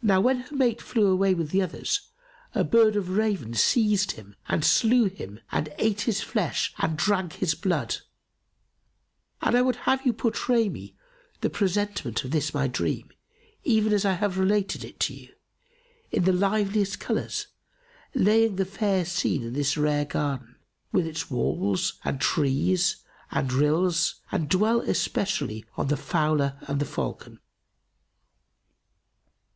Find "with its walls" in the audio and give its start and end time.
20.92-21.94